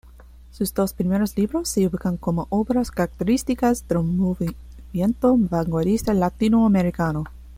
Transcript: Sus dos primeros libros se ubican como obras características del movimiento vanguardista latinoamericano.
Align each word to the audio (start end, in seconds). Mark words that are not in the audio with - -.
Sus 0.49 0.73
dos 0.73 0.95
primeros 0.95 1.37
libros 1.37 1.69
se 1.69 1.85
ubican 1.85 2.17
como 2.17 2.47
obras 2.49 2.89
características 2.89 3.87
del 3.87 3.99
movimiento 4.03 5.37
vanguardista 5.37 6.15
latinoamericano. 6.15 7.25